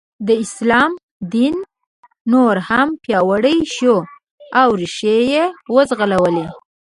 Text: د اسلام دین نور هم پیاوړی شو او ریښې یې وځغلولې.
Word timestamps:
د 0.27 0.29
اسلام 0.43 0.91
دین 1.33 1.55
نور 2.31 2.55
هم 2.69 2.87
پیاوړی 3.03 3.57
شو 3.75 3.95
او 4.61 4.67
ریښې 4.79 5.17
یې 5.31 5.43
وځغلولې. 5.73 6.45